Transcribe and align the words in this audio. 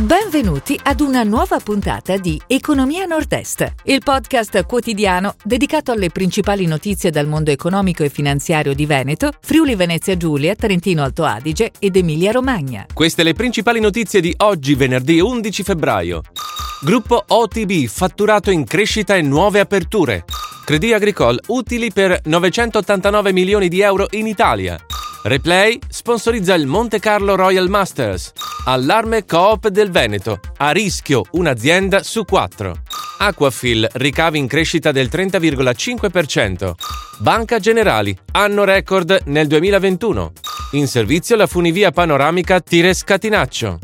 Benvenuti 0.00 0.80
ad 0.82 1.00
una 1.00 1.24
nuova 1.24 1.58
puntata 1.58 2.16
di 2.16 2.40
Economia 2.46 3.04
Nord-Est, 3.04 3.74
il 3.84 4.00
podcast 4.02 4.64
quotidiano 4.64 5.34
dedicato 5.44 5.92
alle 5.92 6.08
principali 6.08 6.64
notizie 6.64 7.10
dal 7.10 7.26
mondo 7.26 7.50
economico 7.50 8.02
e 8.02 8.08
finanziario 8.08 8.72
di 8.72 8.86
Veneto, 8.86 9.30
Friuli 9.42 9.74
Venezia 9.74 10.16
Giulia, 10.16 10.54
Trentino 10.54 11.02
Alto 11.02 11.24
Adige 11.24 11.72
ed 11.78 11.96
Emilia 11.96 12.32
Romagna. 12.32 12.86
Queste 12.94 13.22
le 13.22 13.34
principali 13.34 13.78
notizie 13.78 14.22
di 14.22 14.32
oggi, 14.38 14.74
venerdì 14.74 15.20
11 15.20 15.62
febbraio. 15.62 16.22
Gruppo 16.82 17.22
OTB, 17.26 17.84
fatturato 17.84 18.50
in 18.50 18.64
crescita 18.64 19.16
e 19.16 19.20
nuove 19.20 19.60
aperture. 19.60 20.24
Credit 20.64 20.94
Agricole, 20.94 21.40
utili 21.48 21.92
per 21.92 22.22
989 22.24 23.32
milioni 23.34 23.68
di 23.68 23.82
euro 23.82 24.06
in 24.12 24.26
Italia. 24.26 24.82
Replay 25.22 25.78
sponsorizza 25.86 26.54
il 26.54 26.66
Monte 26.66 26.98
Carlo 26.98 27.34
Royal 27.34 27.68
Masters. 27.68 28.32
Allarme 28.64 29.26
Coop 29.26 29.68
del 29.68 29.90
Veneto. 29.90 30.40
A 30.56 30.70
rischio 30.70 31.24
un'azienda 31.32 32.02
su 32.02 32.24
quattro. 32.24 32.76
Aquafil, 33.18 33.86
ricavi 33.92 34.38
in 34.38 34.46
crescita 34.46 34.92
del 34.92 35.10
30,5%. 35.12 36.72
Banca 37.18 37.58
Generali, 37.58 38.16
anno 38.32 38.64
record 38.64 39.24
nel 39.26 39.46
2021. 39.46 40.32
In 40.72 40.86
servizio 40.86 41.36
la 41.36 41.46
funivia 41.46 41.90
panoramica 41.90 42.60
Tires 42.60 43.04
Catinaccio. 43.04 43.78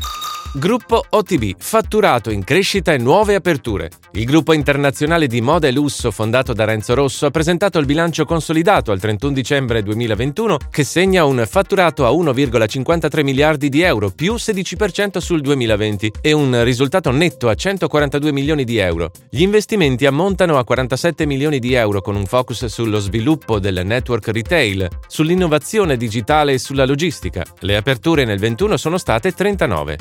Gruppo 0.53 1.03
OTB, 1.07 1.55
fatturato 1.59 2.31
in 2.31 2.43
crescita 2.43 2.93
e 2.93 2.97
nuove 2.97 3.35
aperture. 3.35 3.91
Il 4.13 4.25
gruppo 4.25 4.53
internazionale 4.53 5.27
di 5.27 5.41
moda 5.41 5.67
e 5.67 5.71
lusso 5.71 6.09
fondato 6.09 6.53
da 6.53 6.63
Renzo 6.63 6.95
Rosso 6.95 7.25
ha 7.27 7.31
presentato 7.31 7.77
il 7.77 7.85
bilancio 7.85 8.25
consolidato 8.25 8.91
al 8.91 8.99
31 8.99 9.33
dicembre 9.33 9.83
2021 9.83 10.57
che 10.71 10.83
segna 10.83 11.25
un 11.25 11.45
fatturato 11.47 12.05
a 12.07 12.11
1,53 12.11 13.23
miliardi 13.23 13.69
di 13.69 13.81
euro, 13.81 14.09
più 14.09 14.35
16% 14.35 15.17
sul 15.17 15.41
2020 15.41 16.13
e 16.21 16.31
un 16.31 16.63
risultato 16.63 17.11
netto 17.11 17.49
a 17.49 17.53
142 17.53 18.31
milioni 18.31 18.63
di 18.63 18.77
euro. 18.77 19.11
Gli 19.29 19.41
investimenti 19.41 20.05
ammontano 20.05 20.57
a 20.57 20.63
47 20.63 21.25
milioni 21.25 21.59
di 21.59 21.73
euro 21.73 22.01
con 22.01 22.15
un 22.15 22.25
focus 22.25 22.65
sullo 22.65 22.99
sviluppo 22.99 23.59
del 23.59 23.81
network 23.85 24.29
retail, 24.29 24.87
sull'innovazione 25.07 25.97
digitale 25.97 26.53
e 26.53 26.57
sulla 26.57 26.85
logistica. 26.85 27.43
Le 27.59 27.75
aperture 27.75 28.25
nel 28.25 28.39
21 28.39 28.77
sono 28.77 28.97
state 28.97 29.33
39. 29.33 29.97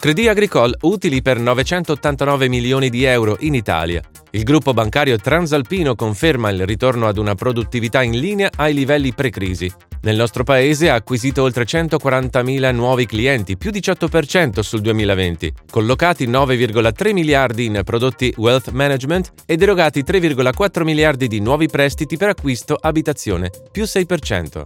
Credit 0.00 0.28
Agricole 0.28 0.76
utili 0.82 1.22
per 1.22 1.40
989 1.40 2.48
milioni 2.48 2.88
di 2.88 3.02
euro 3.02 3.36
in 3.40 3.54
Italia. 3.54 4.00
Il 4.30 4.44
gruppo 4.44 4.72
bancario 4.72 5.16
transalpino 5.16 5.96
conferma 5.96 6.50
il 6.50 6.64
ritorno 6.64 7.08
ad 7.08 7.18
una 7.18 7.34
produttività 7.34 8.04
in 8.04 8.12
linea 8.20 8.48
ai 8.54 8.74
livelli 8.74 9.12
pre-crisi. 9.12 9.68
Nel 10.02 10.14
nostro 10.14 10.44
paese 10.44 10.88
ha 10.88 10.94
acquisito 10.94 11.42
oltre 11.42 11.64
140.000 11.64 12.72
nuovi 12.72 13.06
clienti, 13.06 13.56
più 13.56 13.72
18% 13.72 14.60
sul 14.60 14.82
2020, 14.82 15.52
collocati 15.68 16.28
9,3 16.28 17.12
miliardi 17.12 17.64
in 17.64 17.80
prodotti 17.84 18.32
wealth 18.36 18.70
management 18.70 19.32
ed 19.46 19.60
erogati 19.62 20.04
3,4 20.04 20.84
miliardi 20.84 21.26
di 21.26 21.40
nuovi 21.40 21.66
prestiti 21.66 22.16
per 22.16 22.28
acquisto 22.28 22.78
abitazione, 22.80 23.50
più 23.72 23.82
6%. 23.82 24.62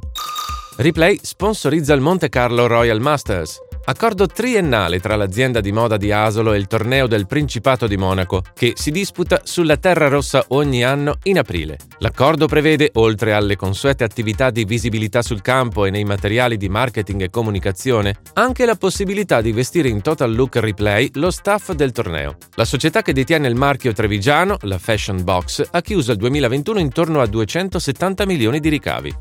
Replay 0.77 1.19
sponsorizza 1.23 1.95
il 1.95 2.03
Monte 2.03 2.29
Carlo 2.29 2.67
Royal 2.67 3.01
Masters. 3.01 3.59
Accordo 3.85 4.29
triennale 4.29 5.01
tra 5.01 5.17
l'azienda 5.17 5.61
di 5.61 5.73
moda 5.73 5.97
di 5.97 6.13
Asolo 6.13 6.53
e 6.53 6.59
il 6.59 6.69
torneo 6.69 7.09
del 7.09 7.27
Principato 7.27 7.89
di 7.89 7.97
Monaco, 7.97 8.45
che 8.55 8.75
si 8.77 8.93
disputa 8.93 9.41
sulla 9.43 9.77
Terra 9.77 10.07
Rossa 10.07 10.45
ogni 10.49 10.85
anno 10.85 11.17
in 11.25 11.39
aprile. 11.39 11.79
L'accordo 11.99 12.47
prevede, 12.47 12.91
oltre 12.95 13.33
alle 13.33 13.57
consuete 13.57 14.05
attività 14.05 14.51
di 14.51 14.65
visibilità 14.65 15.21
sul 15.21 15.43
campo 15.43 15.85
e 15.85 15.91
nei 15.91 16.05
materiali 16.05 16.57
di 16.57 16.69
marketing 16.69 17.23
e 17.23 17.31
comunicazione, 17.31 18.19
anche 18.35 18.67
la 18.67 18.77
possibilità 18.77 19.41
di 19.41 19.51
vestire 19.51 19.89
in 19.89 20.01
total 20.01 20.33
look 20.33 20.57
replay 20.57 21.11
lo 21.15 21.33
staff 21.33 21.73
del 21.73 21.91
torneo. 21.91 22.37
La 22.55 22.65
società 22.65 23.03
che 23.03 23.13
detiene 23.13 23.49
il 23.49 23.57
marchio 23.57 23.93
trevigiano, 23.93 24.59
la 24.61 24.79
Fashion 24.79 25.25
Box, 25.25 25.67
ha 25.69 25.81
chiuso 25.81 26.13
il 26.13 26.19
2021 26.19 26.79
intorno 26.79 27.21
a 27.21 27.27
270 27.27 28.27
milioni 28.27 28.61
di 28.61 28.69
ricavi. 28.69 29.15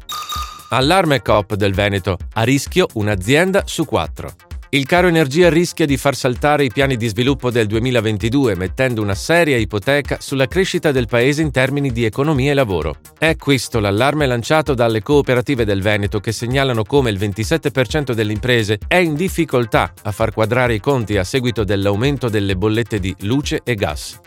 Allarme 0.69 1.21
Coop 1.23 1.55
del 1.55 1.73
Veneto. 1.73 2.17
A 2.33 2.43
rischio 2.43 2.87
un'azienda 2.93 3.63
su 3.65 3.85
quattro. 3.85 4.33
Il 4.73 4.85
caro 4.85 5.09
energia 5.09 5.49
rischia 5.49 5.85
di 5.85 5.97
far 5.97 6.15
saltare 6.15 6.63
i 6.63 6.71
piani 6.71 6.95
di 6.95 7.09
sviluppo 7.09 7.51
del 7.51 7.67
2022, 7.67 8.55
mettendo 8.55 9.01
una 9.01 9.15
seria 9.15 9.57
ipoteca 9.57 10.19
sulla 10.21 10.47
crescita 10.47 10.93
del 10.93 11.07
paese 11.07 11.41
in 11.41 11.51
termini 11.51 11.91
di 11.91 12.05
economia 12.05 12.51
e 12.51 12.53
lavoro. 12.53 12.95
È 13.17 13.35
questo 13.35 13.81
l'allarme 13.81 14.25
lanciato 14.27 14.73
dalle 14.73 15.01
cooperative 15.01 15.65
del 15.65 15.81
Veneto 15.81 16.21
che 16.21 16.31
segnalano 16.31 16.83
come 16.83 17.09
il 17.09 17.19
27% 17.19 18.13
delle 18.13 18.31
imprese 18.31 18.79
è 18.87 18.95
in 18.95 19.15
difficoltà 19.15 19.91
a 20.03 20.11
far 20.13 20.31
quadrare 20.31 20.75
i 20.75 20.79
conti 20.79 21.17
a 21.17 21.25
seguito 21.25 21.65
dell'aumento 21.65 22.29
delle 22.29 22.55
bollette 22.55 23.01
di 23.01 23.13
luce 23.19 23.59
e 23.65 23.75
gas. 23.75 24.21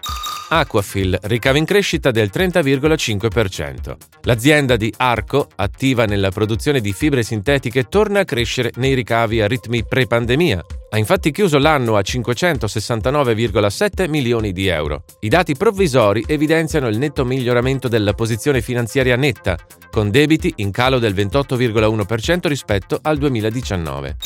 Aquafil 0.48 1.18
ricava 1.22 1.58
in 1.58 1.64
crescita 1.64 2.10
del 2.10 2.30
30,5%. 2.32 3.96
L'azienda 4.22 4.76
di 4.76 4.92
Arco, 4.96 5.48
attiva 5.54 6.04
nella 6.04 6.30
produzione 6.30 6.80
di 6.80 6.92
fibre 6.92 7.22
sintetiche, 7.22 7.84
torna 7.84 8.20
a 8.20 8.24
crescere 8.24 8.72
nei 8.76 8.94
ricavi 8.94 9.40
a 9.40 9.46
ritmi 9.46 9.84
pre-pandemia. 9.84 10.64
Ha 10.94 10.98
infatti 10.98 11.32
chiuso 11.32 11.58
l'anno 11.58 11.96
a 11.96 12.02
569,7 12.02 14.08
milioni 14.08 14.52
di 14.52 14.68
euro. 14.68 15.02
I 15.22 15.28
dati 15.28 15.56
provvisori 15.56 16.22
evidenziano 16.24 16.86
il 16.86 16.98
netto 16.98 17.24
miglioramento 17.24 17.88
della 17.88 18.12
posizione 18.12 18.60
finanziaria 18.60 19.16
netta, 19.16 19.58
con 19.90 20.12
debiti 20.12 20.52
in 20.58 20.70
calo 20.70 21.00
del 21.00 21.12
28,1% 21.12 22.46
rispetto 22.46 23.00
al 23.02 23.18
2019. 23.18 24.16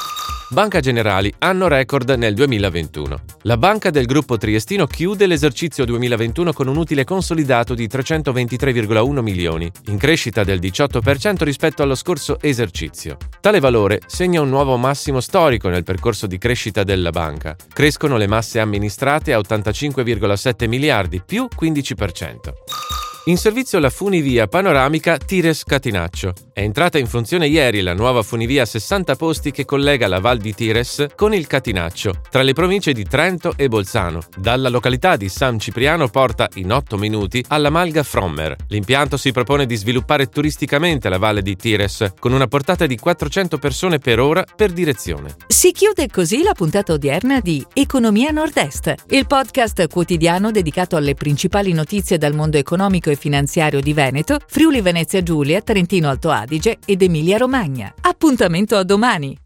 Banca 0.51 0.81
Generali, 0.81 1.31
anno 1.41 1.69
record 1.69 2.09
nel 2.13 2.33
2021. 2.33 3.21
La 3.43 3.59
banca 3.59 3.91
del 3.91 4.07
gruppo 4.07 4.39
triestino 4.39 4.87
chiude 4.87 5.27
l'esercizio 5.27 5.85
2021 5.85 6.55
con 6.55 6.69
un 6.69 6.79
utile 6.79 7.05
consolidato 7.05 7.75
di 7.75 7.87
323,1 7.87 9.21
milioni, 9.21 9.71
in 9.89 9.99
crescita 9.99 10.45
del 10.45 10.59
18% 10.59 11.45
rispetto 11.45 11.83
allo 11.83 11.95
scorso 11.95 12.39
esercizio. 12.41 13.19
Tale 13.43 13.61
valore 13.61 14.01
segna 14.07 14.41
un 14.41 14.49
nuovo 14.49 14.79
massimo 14.79 15.21
storico 15.21 15.69
nel 15.69 15.85
percorso 15.85 16.27
di 16.27 16.39
crescita 16.59 16.83
della 16.83 17.11
banca. 17.11 17.55
Crescono 17.73 18.17
le 18.17 18.27
masse 18.27 18.59
amministrate 18.59 19.33
a 19.33 19.39
85,7 19.39 20.67
miliardi, 20.67 21.23
più 21.25 21.47
15%. 21.49 23.08
In 23.29 23.37
servizio 23.37 23.79
la 23.79 23.91
funivia 23.91 24.47
panoramica 24.47 25.19
Tires 25.19 25.63
Catinaccio. 25.63 26.33
È 26.51 26.63
entrata 26.63 26.97
in 26.97 27.07
funzione 27.07 27.47
ieri 27.47 27.83
la 27.83 27.93
nuova 27.93 28.23
funivia 28.23 28.63
a 28.63 28.65
60 28.65 29.17
posti 29.17 29.51
che 29.51 29.67
collega 29.67 30.09
la 30.09 30.19
Val 30.19 30.39
di 30.39 30.55
Tires 30.55 31.09
con 31.15 31.35
il 31.35 31.47
Catinaccio, 31.47 32.23
tra 32.31 32.41
le 32.41 32.55
province 32.55 32.95
di 32.95 33.05
Trento 33.05 33.53
e 33.55 33.69
Bolzano. 33.69 34.21
Dalla 34.35 34.71
località 34.71 35.17
di 35.17 35.29
San 35.29 35.59
Cipriano 35.59 36.09
porta 36.09 36.49
in 36.55 36.73
8 36.73 36.97
minuti 36.97 37.45
alla 37.49 37.69
Malga 37.69 38.03
Frommer. 38.03 38.57
L'impianto 38.69 39.19
si 39.19 39.31
propone 39.31 39.67
di 39.67 39.77
sviluppare 39.77 40.31
turisticamente 40.31 41.11
la 41.11 41.19
valle 41.19 41.43
di 41.43 41.55
Tires, 41.55 42.15
con 42.19 42.33
una 42.33 42.47
portata 42.47 42.87
di 42.87 42.97
400 42.97 43.59
persone 43.59 43.99
per 43.99 44.21
ora 44.21 44.43
per 44.57 44.73
direzione. 44.73 45.37
Si 45.49 45.73
chiude 45.73 46.09
così 46.09 46.43
la 46.43 46.55
puntata 46.55 46.95
odierna 46.95 47.41
di 47.41 47.63
Economia 47.75 48.31
Nord-Est, 48.31 48.95
il 49.11 49.27
podcast 49.27 49.87
quotidiano 49.89 50.51
dedicato 50.51 50.97
alle 50.97 51.13
principali 51.13 51.75
notizie 51.75 52.17
dal 52.17 52.35
mondo 52.35 52.57
economico 52.57 53.11
e 53.11 53.17
finanziario 53.19 53.81
di 53.81 53.93
Veneto, 53.93 54.39
Friuli 54.47 54.81
Venezia 54.81 55.23
Giulia, 55.23 55.61
Trentino 55.61 56.09
Alto 56.09 56.31
Adige 56.31 56.79
ed 56.87 57.03
Emilia 57.03 57.37
Romagna. 57.37 57.93
Appuntamento 58.01 58.77
a 58.77 58.85
domani! 58.85 59.37